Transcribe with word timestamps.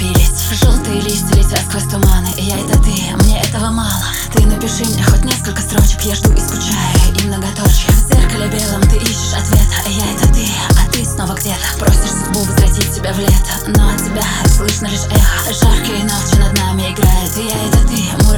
напились 0.00 0.30
Желтые 0.52 1.00
листья 1.00 1.36
летят 1.36 1.60
сквозь 1.68 1.84
туманы 1.84 2.28
И 2.36 2.44
я 2.44 2.58
это 2.58 2.78
ты, 2.82 3.24
мне 3.24 3.40
этого 3.40 3.70
мало. 3.70 4.04
Ты 4.32 4.46
напиши 4.46 4.84
мне 4.84 5.02
хоть 5.04 5.24
несколько 5.24 5.60
строчек 5.62 6.00
Я 6.02 6.14
жду 6.14 6.32
и 6.32 6.40
скучаю, 6.40 7.14
и 7.16 7.26
многоточие. 7.26 7.90
В 7.92 8.08
зеркале 8.08 8.48
белом 8.48 8.82
ты 8.82 8.96
ищешь 8.96 9.34
ответа 9.34 9.88
И 9.88 9.92
я 9.92 10.12
это 10.12 10.32
ты, 10.34 10.46
а 10.70 10.90
ты 10.90 11.04
снова 11.04 11.34
где-то. 11.34 11.78
Просишь 11.78 12.10
судьбу 12.10 12.40
возвратить 12.40 12.94
тебя 12.94 13.12
в 13.12 13.18
лето. 13.18 13.54
Но 13.68 13.88
от 13.90 13.98
тебя 13.98 14.24
слышно 14.46 14.86
лишь 14.86 15.06
эхо. 15.10 15.52
Жаркие 15.52 16.02
ночи 16.04 16.36
над 16.38 16.56
нами 16.58 16.92
играют 16.92 17.36
И 17.36 17.46
я 17.46 17.68
это 17.68 17.78
ты, 17.86 18.24
мой 18.24 18.36